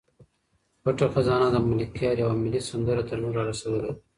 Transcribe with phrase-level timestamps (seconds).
[0.83, 3.91] پټه خزانه د ملکیار یوه ملي سندره تر موږ را رسولې ده.